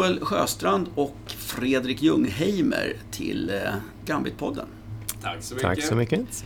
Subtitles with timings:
[0.00, 3.74] Joel Sjöstrand och Fredrik Ljungheimer till eh,
[4.04, 4.66] Gambit-podden.
[5.22, 5.68] Tack så mycket.
[5.68, 6.44] Tack så mycket.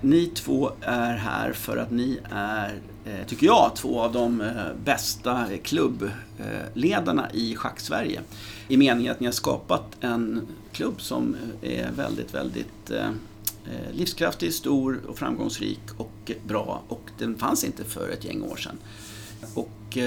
[0.00, 4.48] Ni två är här för att ni är, eh, tycker jag, två av de eh,
[4.84, 8.20] bästa klubbledarna i Schack-Sverige.
[8.68, 12.92] I meningen att ni har skapat en klubb som är väldigt, väldigt
[13.92, 16.82] livskraftig, stor och framgångsrik och bra.
[16.88, 18.78] Och den fanns inte för ett gäng år sedan.
[19.54, 19.98] Och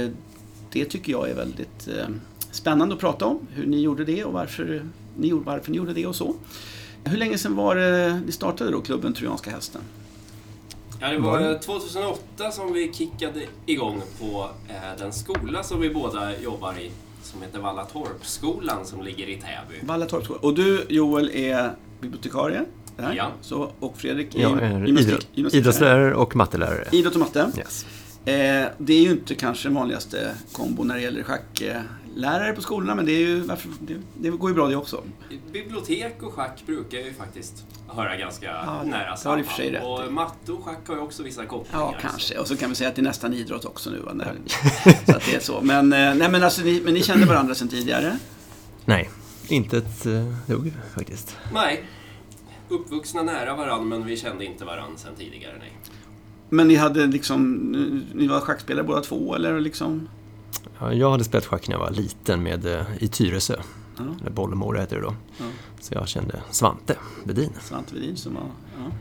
[0.72, 1.88] det tycker jag är väldigt
[2.52, 3.40] spännande att prata om.
[3.54, 4.86] Hur ni gjorde det och varför
[5.18, 6.36] ni, varför ni gjorde det och så.
[7.04, 9.82] Hur länge sedan var det ni startade då klubben Trojanska Hästen?
[11.02, 16.40] Ja, det var 2008 som vi kickade igång på eh, den skola som vi båda
[16.40, 16.92] jobbar i.
[17.24, 19.86] Som heter Vallatorpsskolan som ligger i Täby.
[19.88, 20.44] Vallatorpsskolan.
[20.44, 22.62] Och du Joel är bibliotekarie?
[22.98, 23.14] Där.
[23.18, 23.32] Ja.
[23.42, 26.88] Så, och Fredrik är Jag är gymnastik- idrott, idrottslärare och mattelärare.
[26.92, 27.52] Idrott och matte.
[27.58, 27.86] Yes.
[28.26, 31.24] Eh, det är ju inte kanske den vanligaste kombo när det gäller
[32.20, 35.04] schacklärare på skolorna, men det, är ju, varför, det, det går ju bra det också.
[35.52, 39.40] Bibliotek och schack brukar ju faktiskt höra ganska Ja, nära samman.
[39.40, 41.86] och för sig rätt matte och schack har ju också vissa kopplingar.
[41.86, 42.38] Ja, kanske.
[42.38, 44.00] Och så kan vi säga att det är nästan idrott också nu.
[44.00, 44.14] va?
[44.14, 44.36] När,
[45.06, 45.62] så att det är så.
[45.62, 48.18] Men, eh, nej, men, alltså, ni, men ni kände varandra sedan tidigare?
[48.86, 49.10] Nej,
[49.48, 51.30] inte ett uh, dugg faktiskt.
[51.30, 51.84] Så, nej.
[52.70, 55.78] Uppvuxna nära varann men vi kände inte varann sedan tidigare, nej.
[56.50, 57.62] Men ni hade liksom,
[58.14, 60.10] ni var schackspelare båda två eller liksom?
[60.80, 63.56] Ja, Jag hade spelat schack när jag var liten med, eh, i Tyresö.
[63.98, 64.04] Ja.
[64.22, 65.16] Eller Bollmora heter det då.
[65.38, 65.46] Ja.
[65.82, 67.50] Så jag kände Svante Bedin.
[67.62, 68.44] Svante Wedin som var...
[68.78, 68.92] Ja.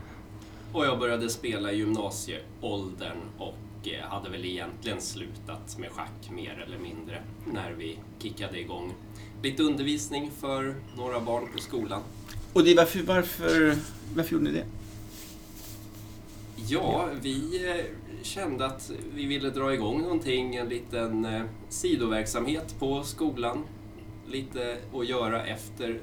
[0.73, 6.63] Och jag började spela i gymnasieåldern och eh, hade väl egentligen slutat med schack mer
[6.67, 7.21] eller mindre
[7.53, 8.93] när vi kickade igång
[9.43, 12.01] lite undervisning för några barn på skolan.
[12.53, 13.75] Och det, varför, varför,
[14.15, 14.65] varför gjorde ni det?
[16.67, 17.85] Ja, vi eh,
[18.21, 23.63] kände att vi ville dra igång någonting, en liten eh, sidoverksamhet på skolan.
[24.27, 26.01] Lite att göra efter,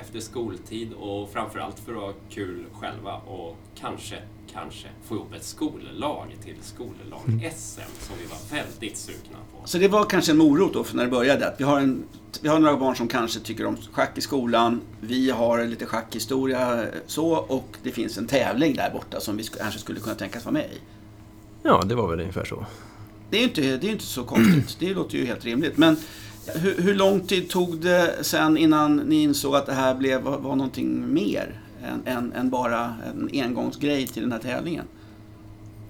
[0.00, 4.22] efter skoltid och framförallt för att ha kul själva och kanske,
[4.52, 9.68] kanske få ihop ett skollag till skollag-SM som vi var väldigt sugna på.
[9.68, 11.48] Så det var kanske en morot då för när det började.
[11.48, 12.04] Att vi, har en,
[12.40, 14.80] vi har några barn som kanske tycker om schack i skolan.
[15.00, 19.58] Vi har lite schackhistoria så och det finns en tävling där borta som vi sk-
[19.58, 20.78] kanske skulle kunna tänkas vara med i.
[21.62, 22.66] Ja, det var väl ungefär så.
[23.30, 24.76] Det är ju inte, det är ju inte så konstigt.
[24.78, 25.76] Det låter ju helt rimligt.
[25.76, 25.96] Men
[26.54, 30.38] hur, hur lång tid tog det sen innan ni insåg att det här blev, var,
[30.38, 34.84] var någonting mer än, än, än bara en engångsgrej till den här tävlingen?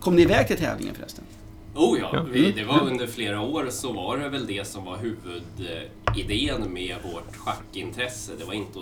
[0.00, 1.24] Kom ni iväg till tävlingen förresten?
[1.74, 4.96] Oh ja, vi, det var under flera år så var det väl det som var
[4.96, 8.32] huvudidén med vårt schackintresse.
[8.38, 8.78] Det var inte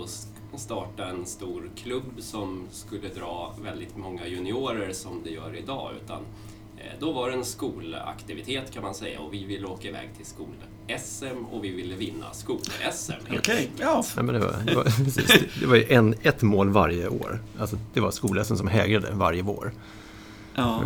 [0.53, 5.91] att starta en stor klubb som skulle dra väldigt många juniorer som det gör idag,
[6.03, 6.21] utan
[6.99, 11.45] då var det en skolaktivitet kan man säga och vi ville åka iväg till skol-SM
[11.51, 13.11] och vi ville vinna skol-SM.
[13.27, 14.03] helt Okej, ja.
[14.15, 17.39] Ja, men det, var, det, var, precis, det, var ju en, ett mål varje år.
[17.59, 19.71] Alltså, det var skolläsen som hägrade varje vår.
[20.55, 20.83] ja.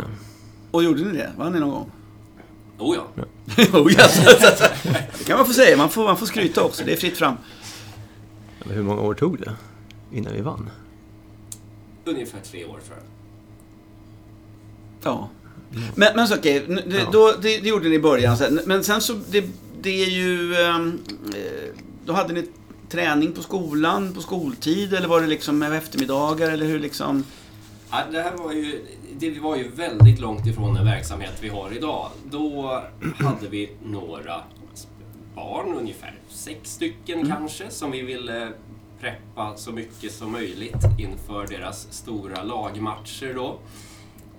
[0.70, 1.32] Och gjorde ni det?
[1.36, 1.90] Vann ni någon gång?
[2.78, 3.24] Oh ja,
[3.78, 4.24] oh, yes.
[5.18, 5.76] Det kan man få säga.
[5.76, 6.84] Man får, man får skryta också.
[6.84, 7.36] Det är fritt fram.
[8.64, 9.56] Men hur många år tog det
[10.12, 10.70] innan vi vann?
[12.08, 13.04] ungefär tre år tror jag.
[15.02, 15.28] Ja.
[15.94, 18.36] Men, men så okej, n- det, då, det, det gjorde ni i början.
[18.66, 19.44] Men sen så, det,
[19.80, 20.54] det är ju...
[20.56, 20.98] ehm,
[21.34, 21.74] eh,
[22.06, 22.46] Då hade ni
[22.90, 27.24] träning på skolan, på skoltid, eller var det liksom eftermiddagar, eller hur liksom?
[27.90, 28.84] Ja, det här var ju,
[29.18, 32.10] det var ju väldigt långt ifrån den verksamhet vi har idag.
[32.30, 32.82] Då
[33.18, 34.40] hade vi några
[35.34, 38.48] barn, ungefär sex stycken kanske, som vi ville
[39.00, 43.58] preppa så mycket som möjligt inför deras stora lagmatcher då.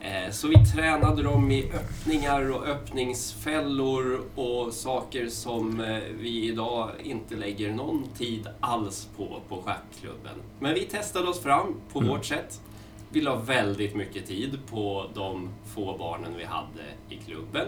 [0.02, 6.90] Eh, Så vi tränade dem i öppningar och öppningsfällor och saker som eh, vi idag
[7.04, 10.36] inte lägger någon tid alls på på schackklubben.
[10.60, 12.62] Men vi testade oss fram på vårt sätt.
[13.10, 17.68] Vi la väldigt mycket tid på de få barnen vi hade i klubben.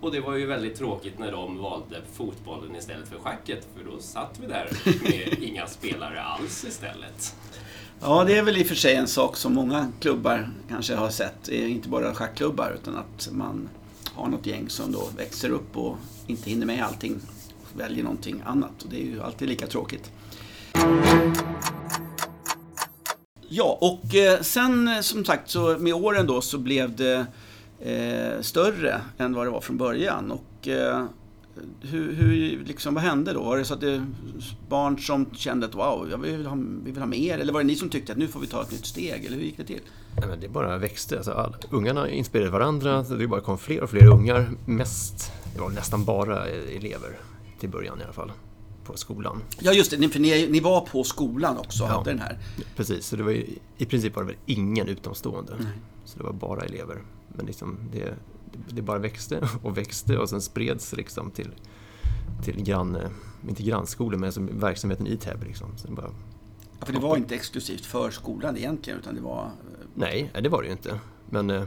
[0.00, 3.98] Och det var ju väldigt tråkigt när de valde fotbollen istället för schacket, för då
[4.00, 4.68] satt vi där
[5.02, 7.36] med inga spelare alls istället.
[8.00, 11.10] Ja, det är väl i och för sig en sak som många klubbar kanske har
[11.10, 11.48] sett.
[11.48, 13.68] Inte bara schackklubbar, utan att man
[14.14, 15.96] har något gäng som då växer upp och
[16.26, 17.20] inte hinner med allting.
[17.62, 18.82] Och väljer någonting annat.
[18.82, 20.10] Och det är ju alltid lika tråkigt.
[23.48, 27.26] Ja, och eh, sen eh, som sagt så med åren då så blev det
[27.80, 30.30] eh, större än vad det var från början.
[30.30, 31.04] Och eh,
[31.80, 33.42] hur, hur, liksom, vad hände då?
[33.42, 34.06] Var det så att det
[34.68, 37.38] barn som kände att wow, jag vill ha, vi vill ha mer?
[37.38, 39.24] Eller var det ni som tyckte att nu får vi ta ett nytt steg?
[39.24, 39.80] Eller hur gick det till?
[40.18, 41.16] Nej, men det bara växte.
[41.16, 43.02] Alltså, all, ungarna inspirerade varandra.
[43.02, 44.50] Det bara kom fler och fler ungar.
[44.66, 47.18] Mest, det var nästan bara elever
[47.60, 48.32] till början i alla fall.
[48.84, 49.42] På skolan.
[49.60, 50.08] Ja, just det.
[50.08, 51.94] För ni, ni var på skolan också och Ja.
[51.98, 52.38] hade den här.
[52.76, 53.46] Precis, så det var ju,
[53.76, 55.52] i princip var det väl ingen utomstående.
[55.58, 55.72] Nej.
[56.04, 57.02] Så det var bara elever.
[57.36, 58.14] Men liksom det,
[58.68, 61.50] det bara växte och växte och sen spreds liksom till,
[62.44, 62.98] till grann,
[63.48, 65.46] inte grannskolor, men alltså verksamheten i Täby.
[65.46, 65.76] Liksom.
[65.76, 66.10] Så det bara,
[66.80, 69.44] Ja, för det var inte exklusivt för skolan egentligen, utan det var...
[69.44, 69.50] eh,
[69.94, 71.00] nej, det var det ju inte.
[71.30, 71.60] Men eh,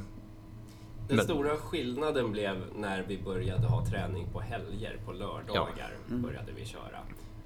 [1.08, 6.22] Den Men- stora skillnaden blev när vi började ha träning på helger, på lördagar Mm.
[6.22, 7.00] började vi köra.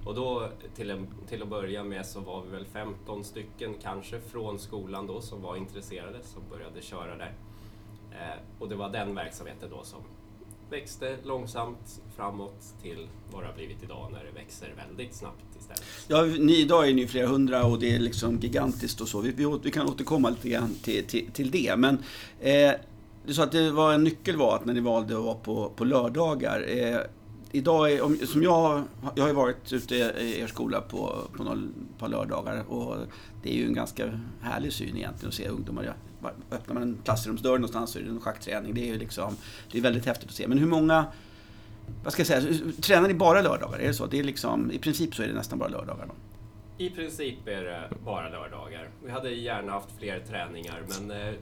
[0.06, 4.20] Och då till, en, till att börja med så var vi väl 15 stycken kanske
[4.22, 7.34] från skolan då som var intresserade som började köra där.
[8.22, 10.00] Eh, och det var den verksamheten då som
[10.70, 15.84] växte långsamt framåt till vad det har blivit idag när det växer väldigt snabbt istället.
[16.08, 19.22] Ja, ni, idag är ni flera hundra och det är liksom gigantiskt och så.
[19.22, 21.76] Vi, vi, vi kan återkomma lite grann till, till, till det.
[21.78, 21.98] Men
[22.40, 22.72] eh,
[23.26, 25.72] du sa att det var en nyckel var att när ni valde att vara på,
[25.76, 26.66] på lördagar.
[26.68, 27.00] Eh,
[27.52, 28.84] idag, är, om, som jag,
[29.16, 31.62] jag har ju varit ute i er skola på, på några
[32.00, 32.96] par lördagar och
[33.44, 35.96] det är ju en ganska härlig syn egentligen att se ungdomar.
[36.52, 38.74] Öppnar man en klassrumsdörr någonstans så är det en schackträning.
[38.74, 39.36] Det är ju liksom,
[39.72, 40.48] det är väldigt häftigt att se.
[40.48, 41.06] Men hur många
[42.04, 43.80] vad ska jag säga, tränar ni bara lördagar?
[43.80, 44.06] Är det så?
[44.06, 46.06] Det är liksom, I princip så är det nästan bara lördagar.
[46.08, 46.14] Då.
[46.84, 48.90] I princip är det bara lördagar.
[49.06, 51.34] Vi hade gärna haft fler träningar men eh,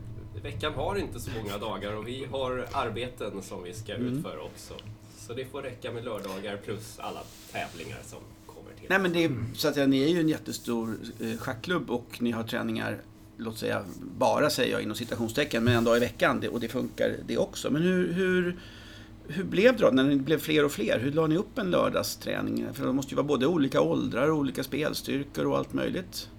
[0.43, 4.07] veckan har inte så många dagar och vi har arbeten som vi ska Mm.
[4.17, 4.73] utföra också.
[5.17, 7.19] Så det får räcka med lördagar plus alla
[7.51, 8.85] tävlingar som kommer till.
[8.89, 12.21] Nej men det är, så att säga, ni är ju en jättestor eh, schackklubb och
[12.21, 12.97] ni har träningar,
[13.43, 13.83] låt säga
[14.17, 17.69] bara säger jag inom citationstecken, men en dag i veckan och det funkar det också.
[17.71, 18.57] Men hur, hur,
[19.27, 20.99] hur blev det då när ni blev fler och fler?
[20.99, 22.65] Hur la ni upp en lördagsträning?
[22.73, 26.29] För det måste ju vara både olika åldrar, olika spelstyrkor och allt möjligt.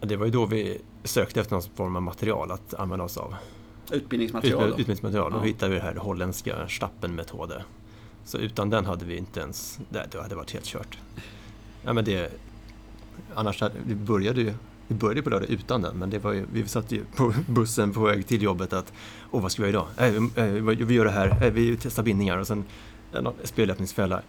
[0.00, 3.34] det var ju då vi sökte efter någon form av material att använda oss av.
[3.92, 4.60] Utbildningsmaterial.
[4.62, 4.70] Utbild-.
[4.70, 5.32] Utbildningsmaterial.
[5.32, 5.42] Då Ja.
[5.42, 7.62] hittade vi det här holländska Stappen-metoden.
[8.24, 9.78] Så utan den hade vi inte ens...
[9.90, 10.98] Det hade varit helt kört.
[11.84, 12.32] Ja, men det,
[13.34, 14.54] annars hade, vi började ju
[14.88, 17.92] vi började på lördag utan den, men det var ju, vi satt ju på bussen
[17.92, 18.92] på väg till jobbet att
[19.30, 20.08] Åh, vad ska vi göra idag?
[20.14, 20.22] Äh,
[20.62, 22.64] vi, äh, vi gör det här, äh, vi testar bindningar och sen
[23.12, 24.22] en spelöppningsfälla.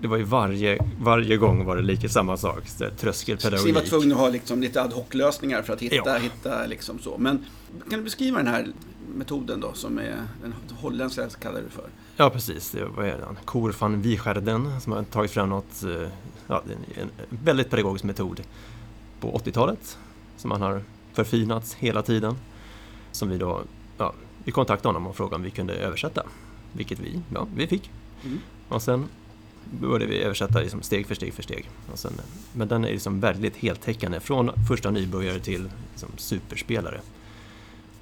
[0.00, 2.68] Det var ju varje, varje gång var det lika samma sak.
[2.68, 3.74] Så där, Så ni Tröskelpedagogik.
[3.74, 6.16] var tvungna att ha liksom lite ad hoc-lösningar för att hitta, Ja.
[6.18, 7.18] hitta liksom så.
[7.18, 7.44] Men
[7.90, 8.66] kan du beskriva den här
[9.14, 11.84] metoden då, som är den holländska kallar du för?
[12.16, 12.70] Ja, precis.
[12.70, 13.38] Det var han.
[13.44, 16.08] Kor van Wiegerden som har tagit fram något, eh,
[16.46, 16.62] ja,
[16.96, 18.40] är en väldigt pedagogisk metod
[19.20, 19.98] på 80-talet
[20.36, 20.82] som han har
[21.12, 22.36] förfinat hela tiden.
[23.12, 23.62] Som vi då,
[23.98, 24.12] ja,
[24.44, 26.22] vi kontaktade honom och frågade om vi kunde översätta.
[26.72, 27.90] Vilket vi, ja, vi fick.
[28.24, 28.38] Mm.
[28.68, 29.08] Och sen
[29.80, 31.70] började vi översätta liksom steg för steg för steg.
[31.92, 32.12] Och sen,
[32.52, 37.00] men den är liksom väldigt heltäckande från första nybörjare till liksom superspelare.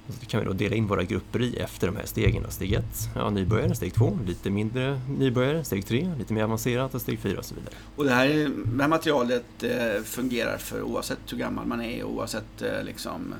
[0.07, 2.51] Så kan vi då dela in våra grupper i efter de här stegen.
[2.51, 2.83] Steg 1,
[3.15, 3.75] ja, nybörjare.
[3.75, 5.63] Steg 2, lite mindre nybörjare.
[5.63, 6.95] Steg 3, lite mer avancerat.
[6.95, 7.73] Och steg 4 och så vidare.
[7.95, 8.27] Och det här,
[8.65, 13.35] det här materialet eh, fungerar för oavsett hur gammal man är och oavsett eh, liksom...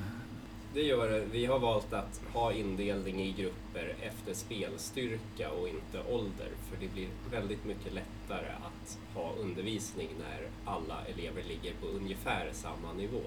[0.74, 1.24] Det gör det.
[1.32, 6.48] Vi har valt att ha indelning i grupper efter spelstyrka och inte ålder.
[6.70, 12.50] För det blir väldigt mycket lättare att ha undervisning när alla elever ligger på ungefär
[12.52, 13.22] samma nivå.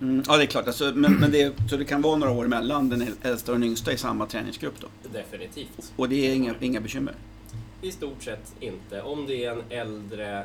[0.00, 0.66] Mm, ja, det är klart.
[0.66, 3.68] Alltså, men, men det, så det kan vara några år mellan den äldsta och den
[3.68, 4.86] yngsta i samma träningsgrupp då?
[5.12, 5.92] Definitivt.
[5.96, 7.14] Och det är inga, inga bekymmer?
[7.82, 9.02] I stort sett inte.
[9.02, 10.44] Om det är en äldre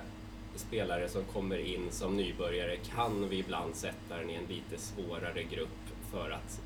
[0.55, 5.43] spelare som kommer in som nybörjare kan vi ibland sätta den i en lite svårare
[5.43, 5.79] grupp
[6.11, 6.61] för att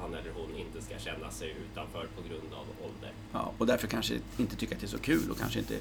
[0.00, 3.12] han eller hon inte ska känna sig utanför på grund av ålder.
[3.32, 5.74] Ja, och därför kanske inte tycker att det är så kul och kanske inte...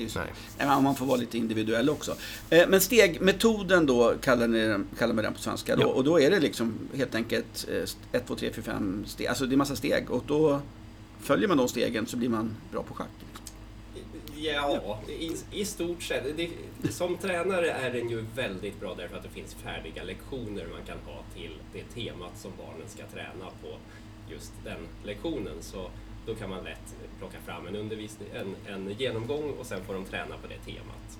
[0.00, 0.18] Det är ju så.
[0.18, 0.66] Nej.
[0.68, 2.16] Men man får vara lite individuell också.
[2.50, 5.76] Eh, Men stegmetoden då kallar, ni, kallar man den på svenska.
[5.76, 5.86] Då, Ja.
[5.86, 7.68] Och då är det liksom helt enkelt
[8.12, 9.26] 1, 2, 3, 4, 5 steg.
[9.26, 10.60] Alltså det är massa steg och då
[11.20, 13.08] följer man de stegen så blir man bra på schack.
[14.36, 16.36] Ja, i, i stort sett.
[16.36, 20.82] Det, som tränare är den ju väldigt bra därför att det finns färdiga lektioner man
[20.86, 23.76] kan ha till det temat som barnen ska träna på
[24.30, 25.54] just den lektionen.
[25.60, 25.90] Så
[26.26, 30.04] då kan man lätt plocka fram en, undervisning, en, en genomgång och sen får de
[30.04, 31.18] träna på det temat.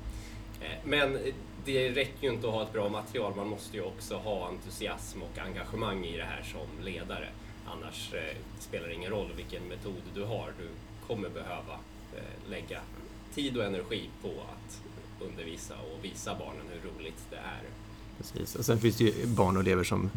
[0.61, 1.19] Eh, men
[1.65, 5.23] det räcker ju inte att ha ett bra material, man måste ju också ha entusiasm
[5.23, 7.29] och engagemang i det här som ledare.
[7.67, 10.69] Annars eh, spelar det ingen roll vilken metod du har, du
[11.07, 11.79] kommer behöva
[12.17, 12.81] eh, lägga
[13.35, 14.81] tid och energi på att
[15.21, 17.63] undervisa och visa barnen hur roligt det är.
[18.19, 18.55] Precis.
[18.55, 20.11] Och sen finns det ju barn och elever som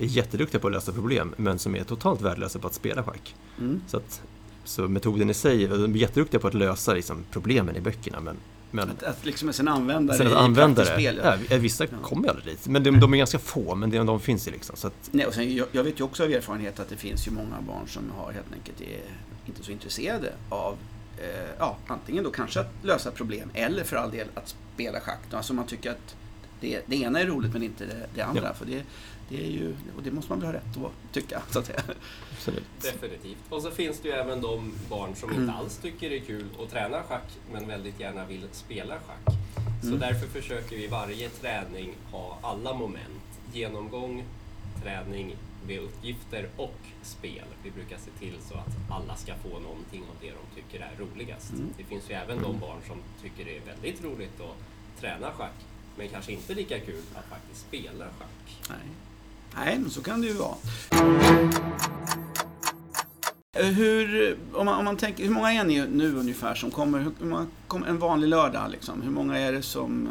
[0.00, 3.34] är jätteduktiga på att lösa problem men som är totalt värdelösa på att spela schack.
[3.58, 3.82] Mm.
[3.86, 4.22] Så, att,
[4.64, 8.36] så metoden i sig, de är jätteduktiga på att lösa liksom, problemen i böckerna men,
[8.70, 11.20] men Att, att liksom sen använda sen det att i använda det, spel.
[11.24, 11.36] Ja.
[11.50, 12.68] ja, vissa kommer ju aldrig dit.
[12.68, 14.76] Men de, de är ganska få, men de, de finns ju liksom.
[14.76, 17.26] Så att, Nej, och sen, jag, jag vet ju också av erfarenhet att det finns
[17.26, 19.00] ju många barn som har helt enkelt är
[19.46, 20.76] inte så intresserade av
[21.18, 25.20] eh, ja, antingen då kanske att lösa problem eller för all del att spela schack.
[25.30, 26.16] Alltså man tycker att
[26.60, 28.42] det, det ena är roligt men inte det, det andra.
[28.42, 28.54] Ja.
[28.54, 28.82] För det,
[29.30, 31.82] det är ju, och det måste man väl ha rätt att tycka, så att säga.
[32.32, 32.64] Absolut.
[32.82, 33.38] Definitivt.
[33.48, 35.42] Och så finns det ju även de barn som Mm.
[35.42, 39.34] inte alls tycker det är kul att träna schack men väldigt gärna vill spela schack.
[39.82, 40.00] Så Mm.
[40.00, 43.22] därför försöker vi varje träning ha alla moment.
[43.52, 44.24] Genomgång,
[44.82, 47.44] träning med uppgifter och spel.
[47.64, 50.92] Vi brukar se till så att alla ska få någonting av det de tycker är
[50.98, 51.52] roligast.
[51.52, 51.68] Mm.
[51.76, 55.54] Det finns ju även de barn som tycker det är väldigt roligt att träna schack
[55.96, 58.68] men kanske inte lika kul att faktiskt spela schack.
[58.68, 58.78] Nej.
[59.56, 60.54] Nej, men så kan det ju vara.
[63.52, 66.98] Hur, om man, om man tänker, hur många är ni nu ungefär som kommer?
[66.98, 69.02] Hur många, kommer en vanlig lördag liksom?
[69.02, 70.08] Hur många är det som...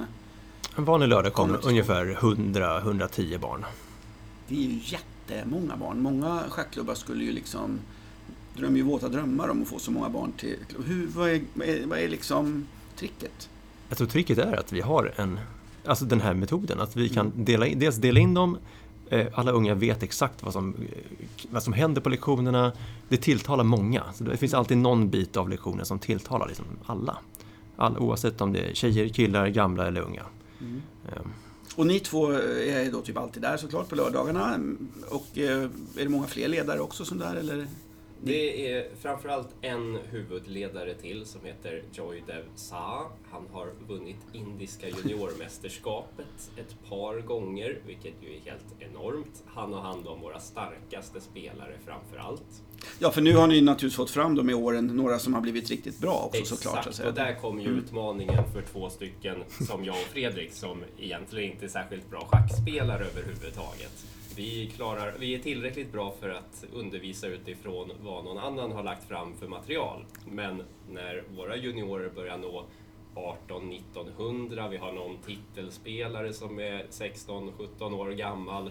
[0.77, 3.65] En vanlig lördag kommer till ungefär 100-110 barn.
[4.47, 6.01] Det är ju jättemånga barn.
[6.01, 7.79] Många schackklubbar skulle ju liksom
[8.57, 10.55] drömmer ju våta drömmar om att få så många barn till
[10.85, 13.49] hur, vad, är, vad, är, vad är liksom tricket?
[13.89, 15.39] Jag tror tricket är att vi har en,
[15.85, 17.45] alltså den här metoden, att vi kan Mm.
[17.45, 18.57] dela in, dels dela in dem,
[19.33, 22.71] alla unga vet exakt vad som, eh, vad som händer på lektionerna,
[23.09, 24.03] det tilltalar många.
[24.13, 27.17] Så det finns alltid någon bit av lektionen som tilltalar liksom alla.
[27.75, 30.23] All, oavsett om det är tjejer, killar, gamla eller unga.
[31.07, 31.21] Eh,
[31.75, 34.59] Och ni två är då typ alltid där såklart på lördagarna.
[35.09, 35.61] Och eh,
[35.97, 37.67] är det många fler ledare också som där eller?
[38.23, 43.05] Det är framförallt en huvudledare till som heter Joydev Saha.
[43.31, 49.43] Han har vunnit indiska juniormästerskapet ett par gånger, vilket ju är helt enormt.
[49.47, 52.63] Han har hand om våra starkaste spelare framför allt.
[52.99, 55.69] Ja, för nu har ni naturligtvis fått fram då med åren några som har blivit
[55.69, 56.83] riktigt bra också såklart.
[56.83, 57.09] Så att säga.
[57.09, 57.79] och där kom ju Mm.
[57.79, 63.05] utmaningen för två stycken som jag och Fredrik som egentligen inte är särskilt bra schackspelare
[63.05, 64.05] överhuvudtaget.
[64.39, 69.07] Vi, klarar, vi är tillräckligt bra för att undervisa utifrån vad någon annan har lagt
[69.07, 70.05] fram för material.
[70.25, 72.65] Men när våra juniorer börjar nå
[73.15, 78.67] 18-1900, vi har någon titelspelare som är 16-17 år gammal,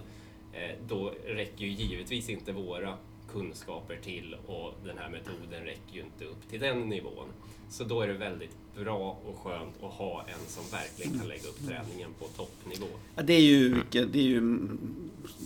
[0.53, 2.97] eh, då räcker ju givetvis inte våra
[3.33, 7.29] kunskaper till och den här metoden räcker ju inte upp till den nivån.
[7.71, 11.49] Så då är det väldigt bra och skönt att ha en som verkligen kan lägga
[11.49, 12.87] upp träningen på toppnivå.
[13.17, 14.69] Ja, det, är ju, det är ju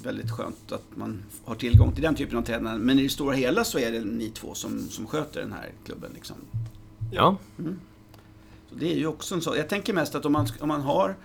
[0.05, 2.79] väldigt skönt att man har tillgång till den typen av tränare.
[2.79, 5.71] Men i det stora hela så är det ni två som, som sköter den här
[5.85, 6.11] klubben.
[6.15, 6.37] Liksom.
[7.13, 7.37] ja,
[8.69, 9.57] Så det är ju också en så.
[9.57, 11.17] Jag tänker mest att om man, om man har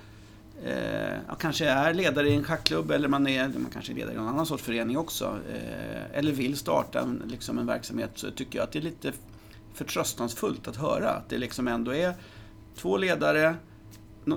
[0.63, 4.13] eh, ja, kanske är ledare i en schackklubb eller man, är, man kanske är ledare
[4.13, 5.39] i någon annan sorts förening också.
[5.53, 9.13] Eh, eller vill starta en, liksom en verksamhet så tycker jag att det är lite
[9.77, 12.13] förtröstansfullt att höra att det liksom ändå är
[12.75, 13.55] två ledare,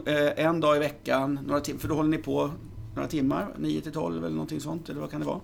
[0.07, 2.51] eh, en dag i veckan, några tim- för då håller ni på
[2.95, 5.41] några timmar, 9 till 12 eller någonting sånt, eller vad kan det vara?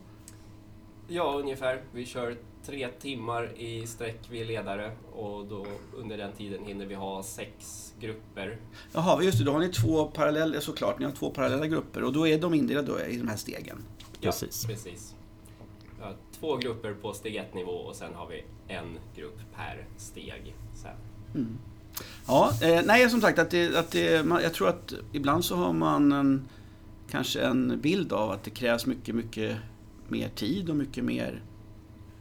[1.09, 1.83] Ja, ungefär.
[1.93, 2.37] Vi kör
[2.67, 7.23] tre timmar i sträck, vi är ledare och då under den tiden hinner vi ha
[7.23, 8.59] sex grupper.
[8.93, 12.13] Jaha, just det, då har ni två parallella, såklart, ni har två parallella grupper och
[12.13, 13.85] då är de indelade då i de här stegen.
[14.21, 14.63] Precis.
[14.69, 15.15] Ja, precis.
[15.19, 15.26] Vi
[16.01, 20.55] har två grupper på steg 1-nivå och sen har vi en grupp per steg.
[20.75, 21.59] Sen.
[22.27, 25.57] Ja, eh, nej som sagt att det, att det, man, jag tror att ibland så
[25.57, 26.49] har man en,
[27.11, 29.57] kanske en bild av att det krävs mycket, mycket
[30.09, 31.43] mer tid och mycket mer,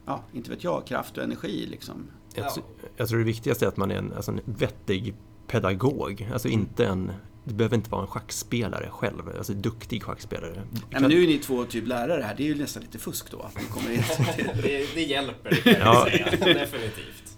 [0.06, 2.06] ja, inte vet jag, kraft och energi liksom.
[2.34, 2.62] jag, Ja.
[2.96, 5.14] jag tror det viktigaste är att man är en, alltså en vettig
[5.46, 7.12] pedagog, alltså inte en
[7.48, 10.62] det behöver inte vara en schackspelare själv, alltså duktig schackspelare.
[10.90, 13.30] Nej, men nu är ni två typ lärare här, det är ju nästan lite fusk
[13.30, 13.40] då.
[13.40, 14.02] Att ni kommer in.
[14.62, 16.04] det, det hjälper, det kan jag Ja.
[16.10, 16.30] säga.
[16.54, 17.36] Definitivt.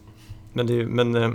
[0.53, 1.31] Men, det, är- men eh,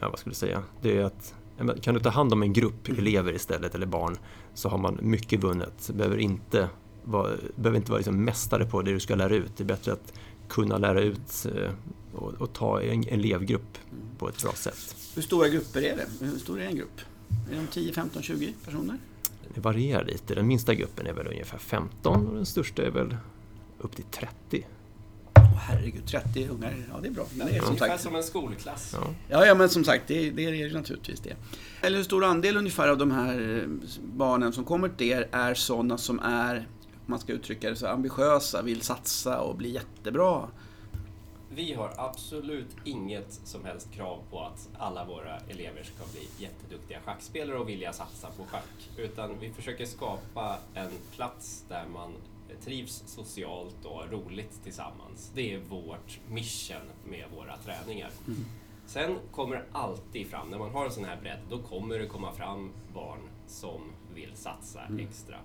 [0.00, 0.62] ja, vad skulle jag säga?
[0.82, 1.34] Det är att
[1.82, 4.16] kan du ta hand om en grupp elever istället, eller barn,
[4.54, 5.86] så har man mycket vunnet.
[5.86, 6.68] Du behöver inte
[7.04, 9.56] vara, behöver inte vara liksom mästare på det du ska lära ut.
[9.56, 10.12] Det är bättre att
[10.48, 11.70] kunna lära ut eh,
[12.14, 13.78] och, och ta en elevgrupp
[14.18, 14.96] på ett bra sätt.
[15.14, 16.26] Hur stora grupper är det?
[16.26, 17.00] Hur stor är en grupp?
[17.52, 18.98] Är de 10, 15, 20 personer?
[19.54, 20.34] Det varierar lite.
[20.34, 23.16] Den minsta gruppen är väl ungefär 15 och den största är väl
[23.78, 24.66] upp till 30.
[25.34, 27.26] Åh herregud, 30 ungar, ja det är bra.
[27.34, 28.94] Men det är som Ungefär sagt, som en skolklass.
[29.00, 29.14] Ja.
[29.28, 31.36] ja, ja men som sagt, det, det är ju naturligtvis det.
[31.80, 33.68] Eller hur stor andel ungefär av de här eh,
[34.02, 37.86] barnen som kommer till er är sådana som är, om man ska uttrycka det så,
[37.86, 40.48] ambitiösa, vill satsa och bli jättebra?
[41.54, 47.00] Vi har absolut inget som helst krav på att alla våra elever ska bli jätteduktiga
[47.00, 48.90] schackspelare och vilja satsa på schack.
[48.96, 52.12] Utan vi försöker skapa en plats där man
[52.64, 55.30] trivs socialt och har roligt tillsammans.
[55.34, 58.10] Det är vårt mission med våra träningar.
[58.86, 62.06] Sen kommer det alltid fram, när man har en sån här bredd, då kommer det
[62.06, 63.80] komma fram barn som
[64.14, 65.36] vill satsa extra.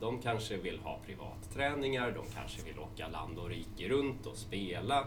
[0.00, 4.98] De kanske vill ha privatträningar, de kanske vill åka land och rike runt och spela.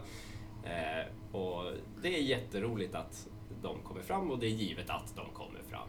[0.64, 1.72] Eh, och
[2.02, 3.28] det är jätteroligt att
[3.62, 5.88] de kommer fram och det är givet att de kommer fram.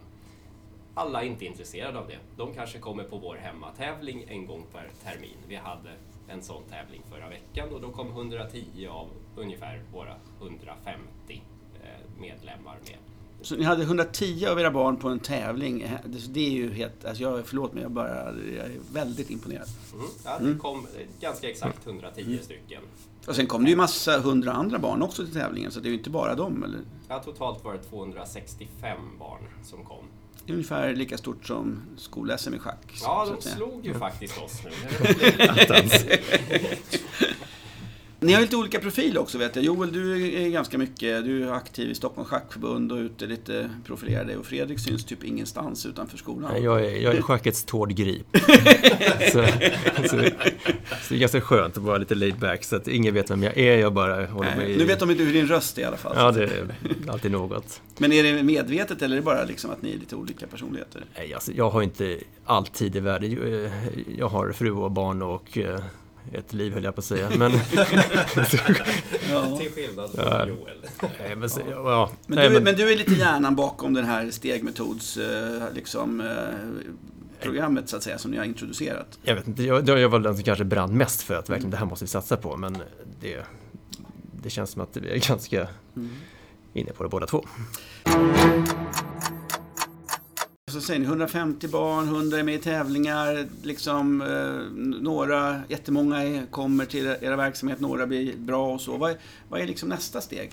[0.93, 2.19] Alla är inte intresserade av det.
[2.37, 5.37] De kanske kommer på vår hemmatävling en gång per termin.
[5.47, 5.91] Vi hade
[6.27, 11.43] en sån tävling förra veckan och då kom 110 av ungefär våra 150
[11.83, 13.14] eh, medlemmar med.
[13.45, 15.97] Så ni hade 110 av era barn på en tävling.
[16.05, 17.05] Det det är ju helt...
[17.05, 19.67] Alltså jag, förlåt mig, jag, bara, jag är väldigt imponerad.
[19.93, 20.05] Mm.
[20.23, 20.85] Ja, det kom eh,
[21.21, 22.81] ganska exakt 110 stycken.
[23.27, 25.89] Och sen kom det ju massa hundra andra barn också till tävlingen, så det är
[25.89, 26.63] ju inte bara dem.
[26.63, 26.79] Eller?
[27.07, 30.03] Ja, totalt var det 265 barn som kom.
[30.49, 32.99] Ungefär lika stort som skol-SM i schack.
[33.01, 34.71] Ja, så de slog ju faktiskt oss nu.
[38.25, 39.65] Ni har lite olika profil också vet jag.
[39.65, 44.27] Joel, du är ganska mycket, du är aktiv i Stockholms schackförbund och ute lite profilerad
[44.27, 44.37] dig.
[44.37, 46.63] Och Fredrik syns typ ingenstans utanför skolan.
[46.63, 48.25] Jag är, jag är schackets Tord Grip.
[49.31, 49.45] så,
[50.01, 50.15] så, så
[51.09, 53.57] det är ganska skönt att vara lite laid back så att ingen vet vem jag
[53.57, 53.77] är.
[53.77, 54.77] Jag bara håller mig i...
[54.77, 56.13] Nu vet de inte hur din röst är i alla fall.
[56.15, 56.67] Ja, det är
[57.07, 57.81] alltid något.
[57.97, 61.05] Men är det medvetet eller är det bara liksom att ni är lite olika personligheter?
[61.17, 63.69] Nej, alltså, jag har inte all tid i världen.
[64.17, 65.79] Jag har fru och barn och eh,
[66.33, 67.29] ett liv höll jag på att säga.
[67.37, 67.51] Men,
[69.31, 69.57] Ja.
[69.57, 70.47] Till skillnad från Ja.
[70.47, 70.77] Joel.
[71.19, 74.05] nej, men, så- ja, Men, nej, du, men- men du är lite hjärnan bakom den
[74.05, 76.27] här stegmetods eh, liksom, eh,
[77.41, 79.19] programmet så att säga som ni har introducerat.
[79.23, 81.77] Jag vet inte, jag, jag var den som kanske brann mest för att verkligen det
[81.77, 82.57] här måste vi satsa på.
[82.57, 82.77] Men
[83.21, 83.43] det,
[84.43, 85.67] det känns som att vi är ganska
[86.73, 87.45] inne på det båda två.
[90.75, 96.45] Så säger ni 150 barn, 100 är med i tävlingar, liksom, eh, några, jättemånga är,
[96.45, 98.97] kommer till era verksamhet, några blir bra och så.
[98.97, 99.17] Vad är,
[99.49, 100.51] vad är liksom nästa steg?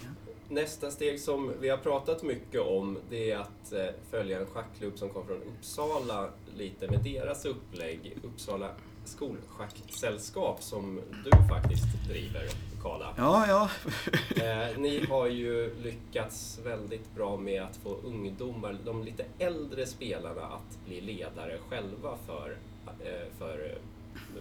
[0.49, 4.99] Nästa steg som vi har pratat mycket om det är att eh, följa en schackklubb
[4.99, 8.17] som kom från Uppsala lite med deras upplägg.
[8.23, 8.69] Uppsala
[9.05, 12.49] skolschacksällskap som du faktiskt driver,
[12.83, 13.15] Karla.
[13.17, 13.71] Ja, ja.
[14.43, 20.43] Eh, ni har ju lyckats väldigt bra med att få ungdomar, de lite äldre spelarna,
[20.43, 23.79] att bli ledare själva för, eh, för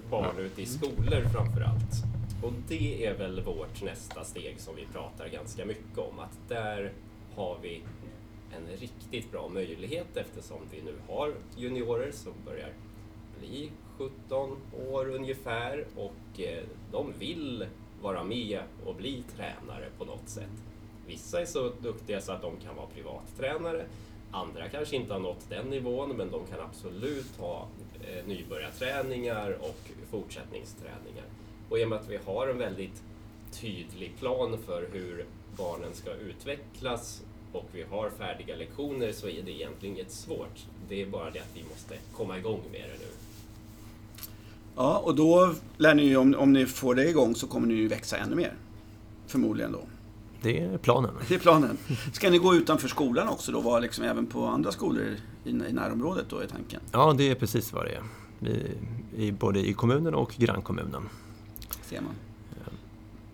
[0.10, 2.04] barn ute i skolor framför allt.
[2.44, 6.92] Och det är väl vårt nästa steg som vi pratar ganska mycket om, att där
[7.36, 7.84] har vi
[8.56, 12.74] en riktigt bra möjlighet eftersom vi nu har juniorer som börjar
[13.40, 13.72] bli
[14.02, 14.58] 17
[14.92, 17.66] år ungefär och eh, de vill
[18.02, 20.64] vara med och bli tränare på något sätt.
[21.08, 23.86] Vissa är så duktiga så att de kan vara privattränare.
[24.32, 27.68] Andra kanske inte har nått den nivån men de kan absolut ha
[28.02, 31.26] eh, nybörjarträningar och fortsättningsträningar.
[31.70, 33.04] Och i och med att vi har en väldigt
[33.52, 35.26] tydlig plan för hur
[35.58, 40.66] barnen ska utvecklas och vi har färdiga lektioner så är det egentligen inget svårt.
[40.90, 43.12] Det är bara det att vi måste komma igång med det nu
[44.76, 47.74] ja och då lär ni ju, om, om ni får det igång så kommer ni
[47.74, 48.54] ju växa ännu mer.
[49.28, 49.82] Förmodligen då.
[50.42, 51.12] Det är planen.
[51.28, 51.78] Det är planen.
[52.14, 53.62] Ska ni gå utanför skolan också då?
[53.62, 55.04] Vara liksom även på andra skolor
[55.44, 56.82] i, i närområdet då är tanken?
[56.92, 58.04] Ja, det är precis vad det är.
[58.40, 58.78] Vi,
[59.16, 61.10] i, både i kommunen och grannkommunen.
[61.82, 62.14] Ser man.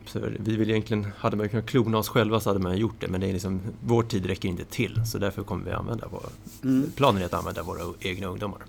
[0.05, 3.07] Så vi vill egentligen, hade man kunnat klona oss själva så hade man gjort det,
[3.07, 5.01] men det är liksom, vår tid räcker inte till.
[5.05, 6.29] Så därför kommer vi använda våra,
[6.63, 6.91] Mm.
[6.95, 8.59] planen är att använda våra egna ungdomar.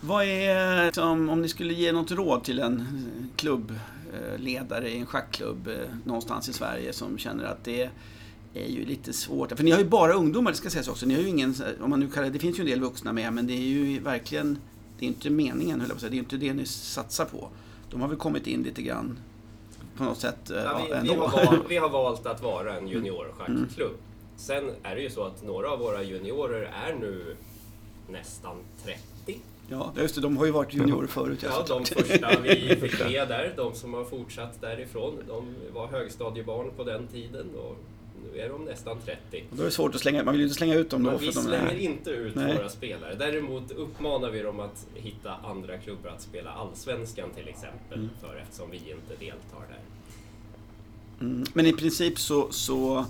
[0.00, 2.86] Vad är, liksom, om ni skulle ge något råd till en
[3.36, 7.90] klubbledare i en schackklubb eh, någonstans i Sverige som känner att det
[8.54, 9.52] är ju lite svårt.
[9.52, 11.06] För ni har ju bara ungdomar, det ska sägas också.
[11.06, 13.32] Ni har ju ingen, om man nu kallar det, finns ju en del vuxna med,
[13.32, 14.58] men det är ju verkligen,
[14.98, 16.10] det är inte meningen, höll jag på att säga.
[16.10, 17.48] Det är inte det ni satsar på.
[17.90, 19.18] De har väl kommit in lite grann
[19.96, 22.88] på något sätt eh, Ja, vi, vi, har valt, vi har valt att vara en
[22.88, 23.92] juniorschackklubb.
[24.36, 27.36] Sen är det ju så att några av våra juniorer är nu
[28.08, 29.00] nästan 30.
[29.70, 30.20] Ja, just det.
[30.20, 31.38] De har ju varit juniorer förut.
[31.42, 36.70] Ja, de första vi fick med där, de som har fortsatt därifrån, de var högstadiebarn
[36.76, 37.76] på den tiden och
[38.22, 39.44] nu är de nästan 30.
[39.50, 41.10] Och Då är det svårt att slänga, man vill ju inte slänga ut dem då.
[41.10, 42.56] Men för vi slänger är, inte ut Nej.
[42.56, 43.14] våra spelare.
[43.14, 48.70] Däremot uppmanar vi dem att hitta andra klubbar att spela Allsvenskan till exempel, för eftersom
[48.70, 49.80] vi inte deltar där.
[51.20, 53.04] Mm, men i princip så, så,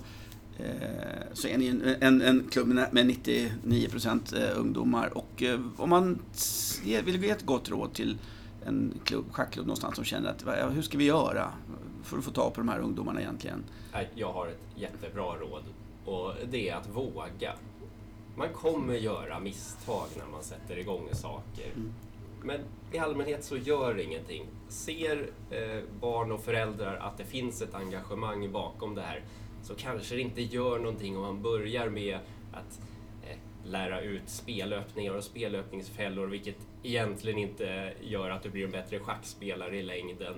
[1.33, 5.18] så är ni en, en, en klubb med med 99% eh, ungdomar.
[5.18, 6.18] Och eh, om man
[7.05, 8.18] vill ge ett gott råd till
[8.66, 11.53] en klubb, schackklubb någonstans som känner att "Va, hur ska vi göra
[12.03, 13.64] för att få tag på de här ungdomarna egentligen?
[14.14, 15.62] Jag har ett jättebra råd
[16.05, 17.53] och det är att våga.
[18.37, 21.73] Man kommer göra misstag när man sätter igång saker.
[22.42, 22.61] Men
[22.92, 24.46] i allmänhet så gör det ingenting.
[24.68, 29.25] Ser eh, barn och föräldrar att det finns ett engagemang bakom det här
[29.62, 32.18] så kanske det inte gör någonting om man börjar med
[32.53, 32.81] att
[33.23, 33.37] eh,
[33.70, 39.77] lära ut spelöppningar och spelöppningsfällor vilket egentligen inte gör att du blir en bättre schackspelare
[39.77, 40.35] i längden.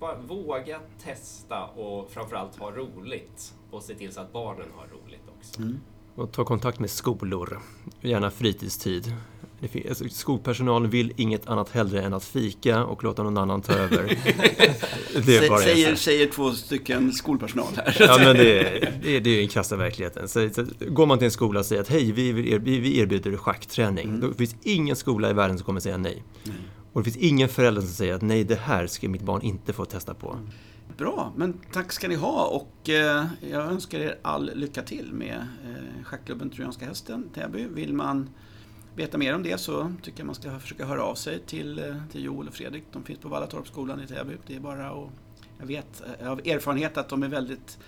[0.00, 3.54] bara våga testa och framförallt ha roligt.
[3.70, 5.62] Och se till så att barnen har roligt också.
[5.62, 5.80] Mm.
[6.14, 7.60] Och ta kontakt med skolor,
[8.00, 9.14] gärna fritidstid.
[9.72, 13.72] Det alltså, Skolpersonalen vill inget annat hellre än att fika och låta någon annan ta
[13.72, 14.04] över.
[15.26, 17.96] det är Sä- bara säger, säger två stycken skolpersonal här.
[18.00, 20.28] Ja, men det, är- det, det är ju den krassa verkligheten.
[20.28, 22.78] Så, så, går man till en skola och säger att hej, vi, vill er, vi,
[22.78, 24.08] vi erbjuder schackträning.
[24.08, 24.20] Mm.
[24.20, 26.22] Då finns ingen skola i världen som kommer säga nej.
[26.44, 26.54] Nej.
[26.92, 29.72] Och det finns ingen förälder som säger att nej, det här ska mitt barn inte
[29.72, 30.36] få testa på.
[30.96, 35.46] Bra, men tack ska ni ha och eh, jag önskar er all lycka till med
[35.64, 37.66] eh, schackklubben Trojanska hästen Täby.
[37.74, 38.28] Vill man
[38.96, 41.96] veta mer om det så tycker jag man ska försöka höra av sig till, eh,
[42.12, 42.84] till Joel och Fredrik.
[42.92, 44.36] De finns på Vallatorpsskolan i Täby.
[44.46, 45.08] Det är bara att,
[45.58, 47.78] jag vet eh, av erfarenhet att de är väldigt,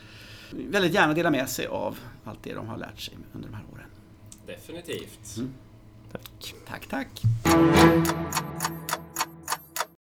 [0.50, 3.64] väldigt gärna delar med sig av allt det de har lärt sig under de här
[3.72, 3.86] åren.
[4.46, 5.36] Definitivt.
[5.36, 5.54] Mm.
[6.12, 6.54] Tack.
[6.66, 7.22] Tack, tack!